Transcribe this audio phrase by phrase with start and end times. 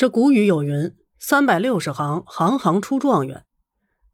[0.00, 3.44] 这古语有云：“三百六十行，行行出状元。”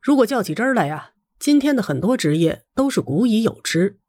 [0.03, 4.01] 如果较起真来呀，今天的很多职业都是古已有之。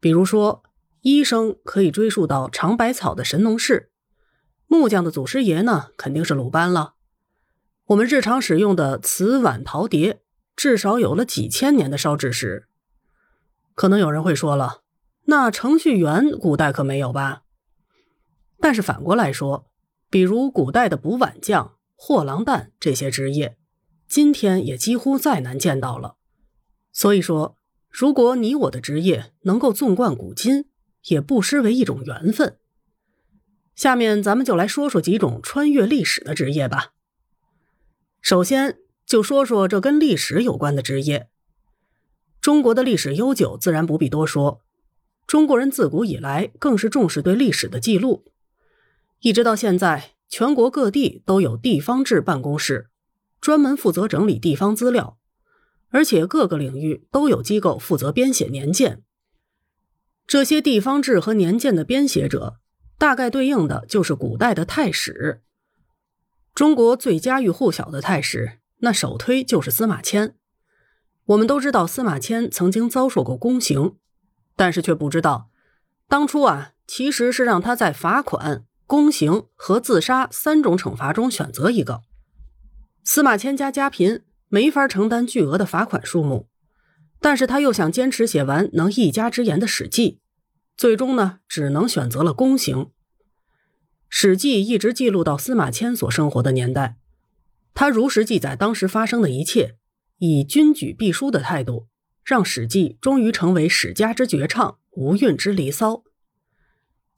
[0.00, 0.64] 比如说，
[1.02, 3.92] 医生可以追溯到尝百草的神农氏，
[4.66, 6.94] 木匠的祖师爷呢，肯定是鲁班了。
[7.84, 10.20] 我们日常使用的瓷碗陶碟，
[10.56, 12.66] 至少有了几千年的烧制史。
[13.76, 14.82] 可能有人会说了，
[15.26, 17.42] 那程序员古代可没有吧？
[18.60, 19.67] 但是反过来说。
[20.10, 23.58] 比如古代的补碗匠、货郎担这些职业，
[24.08, 26.16] 今天也几乎再难见到了。
[26.92, 27.58] 所以说，
[27.90, 30.66] 如果你我的职业能够纵贯古今，
[31.08, 32.58] 也不失为一种缘分。
[33.74, 36.94] 下面咱们就来说说几种穿越历史的职业吧。
[38.20, 41.28] 首先就说说这跟历史有关的职业。
[42.40, 44.62] 中国的历史悠久，自然不必多说。
[45.26, 48.24] 中国人自古以来更是重视对历史的记录。
[49.20, 52.88] 一直到现在，全国各地都有地方志办公室，
[53.40, 55.18] 专门负责整理地方资料，
[55.88, 59.02] 而且各个领域都有机构负责编写年鉴。
[60.26, 62.58] 这些地方志和年鉴的编写者，
[62.98, 65.42] 大概对应的就是古代的太史。
[66.54, 70.36] 中国最家喻户晓的太史，那首推就是司马迁。
[71.24, 73.96] 我们都知道司马迁曾经遭受过宫刑，
[74.54, 75.50] 但是却不知道，
[76.06, 78.64] 当初啊，其实是让他在罚款。
[78.88, 82.00] 宫刑和自杀三种惩罚中选择一个。
[83.04, 86.48] 司马迁家家贫，没法承担巨额的罚款数目，
[87.20, 90.12] 但是他又想坚持写完能一家之言的《史记》，
[90.74, 92.76] 最终呢，只能选择了宫刑。
[94.08, 96.96] 《史记》一直记录到司马迁所生活的年代，
[97.74, 99.76] 他如实记载当时发生的一切，
[100.16, 101.88] 以军举必书的态度，
[102.24, 106.04] 让《史记》终于成为史家之绝唱，无韵之离骚。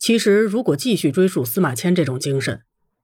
[0.01, 2.62] 其实，如果继续追溯司马迁这种精神，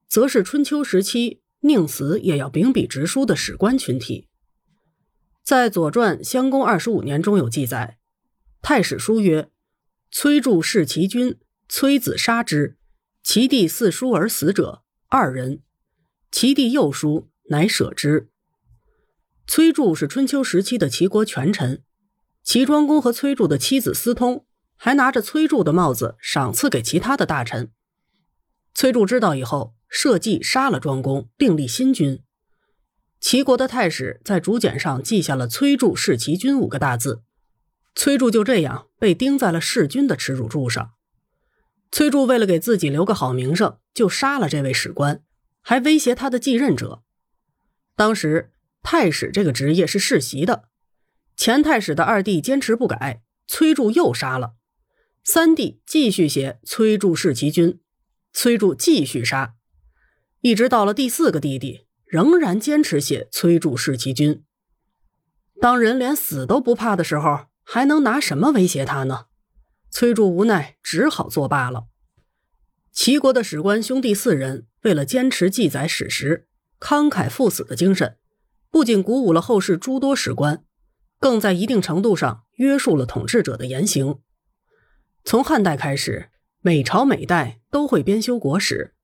[0.08, 4.28] 则是春秋时期宁死也要秉笔直书的史官群体。
[5.44, 7.98] 在《左传》襄公二十五年中有记载，
[8.62, 9.51] 太史书曰
[10.11, 11.36] ：“崔杼弑其君，
[11.68, 12.79] 崔子杀之，
[13.23, 15.61] 其弟四书而死者二人，
[16.33, 18.30] 其弟幼书，乃舍之。”
[19.46, 21.83] 崔杼是春秋时期的齐国权臣，
[22.42, 24.46] 齐庄公和崔杼的妻子私通。
[24.77, 27.73] 还拿着崔杼的帽子赏赐给其他的大臣。
[28.75, 32.23] 崔杼知道以后，设计杀了庄公，另立新君。
[33.19, 37.23] 齐国的太史在竹简上记下了“崔杼弑其君”五个大字。
[37.95, 40.93] 崔杼就这样被钉在了弑君的耻辱柱上。
[41.91, 45.23] 崔杼为了给自己留个好名声，就杀了这位史官，
[45.63, 47.03] 还威胁他的继任者。
[47.95, 50.69] 当时太史这个职业是世袭的，
[51.35, 54.57] 前太史的二弟坚持不改，崔杼又杀了。
[55.29, 57.81] 三弟继续写崔杼弑其君，
[58.33, 59.57] 崔杼继续杀，
[60.41, 64.45] 一直到了第四个弟弟，仍然坚持写崔杼弑其君。
[65.61, 69.27] 当人连死都不怕的时候，还能拿什么威胁他呢？
[69.91, 71.89] 崔杼无奈，只好作罢了。
[72.93, 76.47] 齐国的史官兄弟四人，为了坚持记载史实、
[76.79, 78.17] 慷慨赴死的精神，
[78.70, 80.64] 不仅鼓舞了后世诸多史官，
[81.19, 84.20] 更在一定程度上约束了统治者的言行。
[85.27, 88.95] 从汉代开始，每朝每代都会编修国史，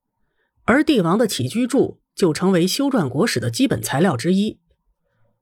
[0.63, 4.57] 而帝王的起居注就成为修撰国史的基本材料之一。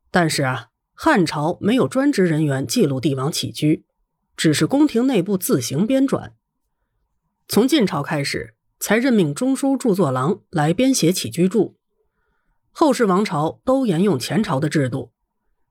[0.09, 3.85] 但是啊，汉朝没有专职人员记录帝王起居，
[4.35, 6.31] 只是宫廷内部自行编撰。
[7.47, 11.77] 从晋朝开始，才任命中书著作郎来编写起居注。
[12.71, 15.11] 后世王朝都沿用前朝的制度，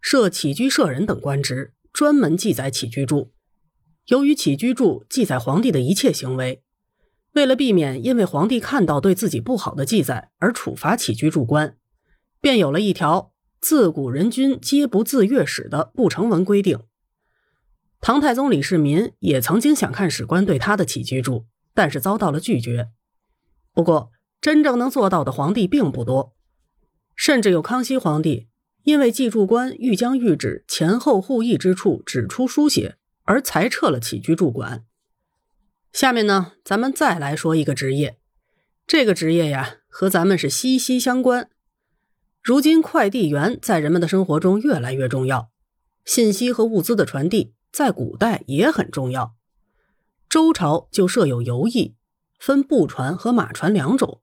[0.00, 3.32] 设起居舍人等官职，专门记载起居注。
[4.10, 6.64] 由于起居注记载皇帝的一切行为，
[7.34, 11.76] 为了避免因为皇帝看到对自己不好的记载而处罚起居注官，
[12.40, 13.32] 便有了一条
[13.62, 16.80] “自古人君皆不自阅史”的不成文规定。
[18.00, 22.88] 唐太宗李世民也曾经想看史官对他的起居注，但是遭到了拒绝。
[23.72, 24.10] 不过，
[24.40, 26.34] 真正能做到的皇帝并不多，
[27.14, 28.48] 甚至有康熙皇帝
[28.82, 32.96] 因为记注官欲将谕旨前后互异之处指出书写。
[33.30, 34.84] 而裁撤了起居住管。
[35.92, 38.18] 下面呢，咱们再来说一个职业，
[38.88, 41.48] 这个职业呀，和咱们是息息相关。
[42.42, 45.52] 如今，快递员在人们的生活中越来越重要，
[46.04, 49.36] 信息和物资的传递在古代也很重要。
[50.28, 51.94] 周朝就设有邮驿，
[52.40, 54.20] 分步传和马传两种，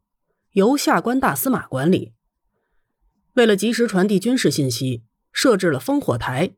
[0.51, 2.12] 由下官大司马管理。
[3.36, 6.56] 为了及时传递军事信息，设置了烽火台。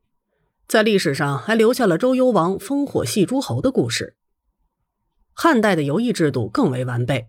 [0.70, 4.14] 在历史上还留下了周幽王烽火戏诸侯的故事。
[5.32, 7.28] 汉代的邮驿制度更为完备，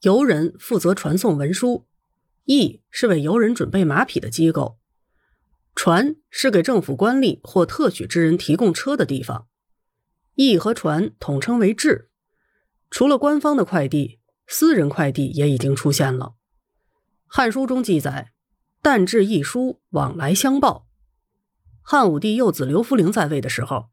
[0.00, 1.86] 游人负责传送文书，
[2.46, 4.80] 驿是为游人准备马匹的机构，
[5.76, 9.46] 船是给政府官吏或特许之人提供车的地方。
[10.34, 12.10] 驿和船统称为制。
[12.90, 16.34] 除了官方的快递，私人快递也已经出现了。
[17.28, 18.32] 《汉书》中记载
[18.82, 20.85] ：“但制驿书，往来相报。”
[21.88, 23.90] 汉武帝幼子刘弗陵在位的时候，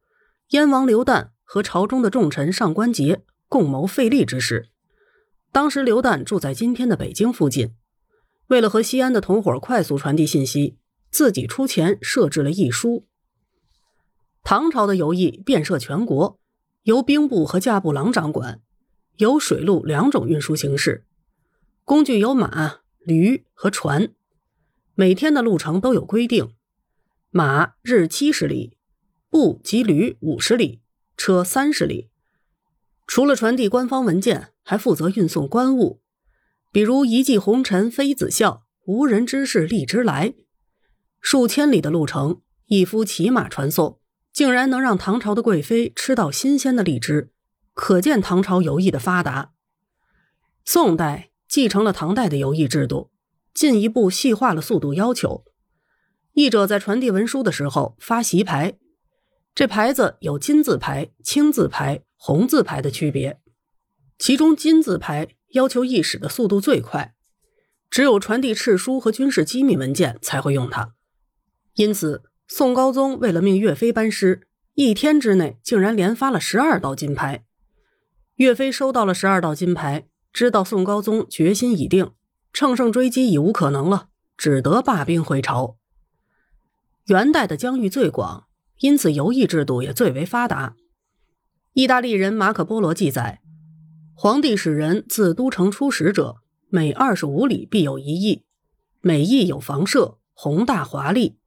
[0.50, 4.72] 燕王刘旦和朝中的重臣上官桀共谋废立之事。
[5.52, 7.76] 当时刘旦住在今天的北京附近，
[8.48, 10.80] 为了和西安的同伙快速传递信息，
[11.12, 13.06] 自己出钱设置了驿书。
[14.44, 16.40] 唐朝的邮驿遍设全国，
[16.82, 18.60] 由兵部和驾部郎掌管，
[19.18, 21.06] 有水陆两种运输形式，
[21.86, 24.12] 工具有马、驴和船，
[24.96, 26.56] 每天的路程都有规定，
[27.36, 28.78] 马日七十里，
[29.32, 30.84] 步及驴五十里，
[31.18, 32.12] 车三十里。
[33.08, 36.04] 除了传递官方文件，还负责运送官物，
[36.72, 40.36] 比如一骑红尘妃子笑，无人知是荔枝来。
[41.22, 44.00] 数千里的路程，一夫骑马传送，
[44.32, 47.32] 竟然能让唐朝的贵妃吃到新鲜的荔枝，
[47.74, 49.54] 可见唐朝邮驿的发达。
[50.64, 53.10] 宋代继承了唐代的邮驿制度，
[53.56, 55.46] 进一步细化了速度要求。
[56.34, 58.78] 译者在传递文书的时候发席牌，
[59.56, 62.04] 这牌子有金字牌、青字牌。
[62.26, 63.42] 红字牌的区别，
[64.18, 67.14] 其中金字牌要求译使的速度最快，
[67.90, 70.94] 只有传递敕书和军事机密文件才会用它。
[71.74, 77.44] 因此，宋高宗为了命岳飞班师，一天之内竟然连发了十二道金牌。
[78.36, 82.14] 岳飞收到了十二道金牌，知道宋高宗决心已定，
[82.54, 84.08] 乘胜追击已无可能了，
[84.38, 85.76] 只得罢兵回朝。
[87.08, 88.48] 元代的疆域最广，
[88.80, 90.78] 因此游驿制度也最为发达。
[91.74, 93.42] 意大利人马可·波罗记载，
[94.14, 96.38] 皇帝使人自都城出使者，
[96.70, 98.46] 每二十五里必有一驿，
[99.02, 101.38] 每驿有房舍，宏大华丽。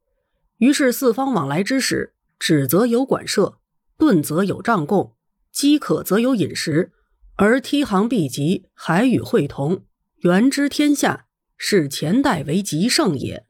[0.58, 3.56] 于是四方往来之使，止则有馆舍，
[3.96, 5.14] 顿则有帐供，
[5.50, 6.92] 饥渴则有饮食，
[7.36, 9.84] 而梯行毕集，海宇会同，
[10.18, 11.24] 原之天下，
[11.56, 13.45] 是前代为极盛也。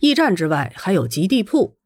[0.00, 1.76] 驿站之外，还有极地铺。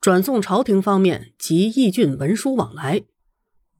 [0.00, 3.04] 转送朝廷方面及义郡文书往来，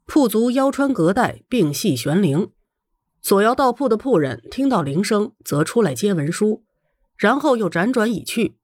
[0.06, 2.50] 铺足腰穿隔带，并系悬铃。
[3.20, 6.64] 索要到铺的铺人听到铃声，则出来接文书，
[7.17, 8.56] 然后又辗转已去。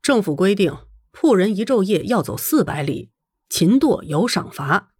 [0.00, 0.76] 政府规定，
[1.10, 3.10] 铺人一昼夜要走四百里，
[3.48, 4.92] 勤惰有赏罚。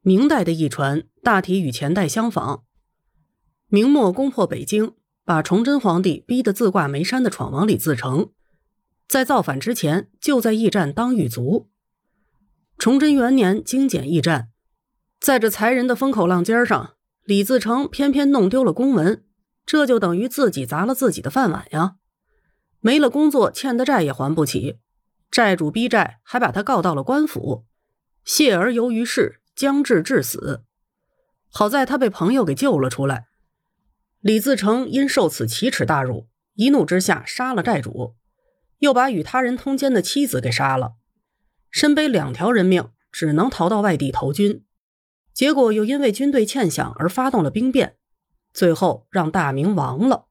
[0.00, 2.64] 明代的驿传大体与前代相仿。
[3.66, 4.94] 明末攻破北京，
[5.28, 8.30] 把崇祯皇帝逼得自挂眉山的闯王李自成。
[9.06, 11.68] 在造反之前，就在驿站当狱卒。
[12.78, 14.48] 崇祯元年精简驿站，
[15.20, 16.94] 在这才人的风口浪尖上，
[17.24, 19.22] 李自成偏偏弄丢了公文，
[19.66, 21.96] 这就等于自己砸了自己的饭碗呀！
[22.80, 24.78] 没了工作，欠的债也还不起，
[25.30, 27.66] 债主逼债，还把他告到了官府，
[28.24, 30.64] 谢而由于事，将至致死。
[31.50, 33.27] 好在他被朋友给救了出来。
[34.20, 38.16] 李自成因受此奇耻大辱，一怒之下杀了债主。
[38.78, 40.92] 又把与他人通奸的妻子给杀了，
[41.68, 44.64] 身背两条人命，只能逃到外地投军。
[45.34, 47.96] 结果又因为军队欠饷而发动了兵变，
[48.52, 50.27] 最后让大明亡了。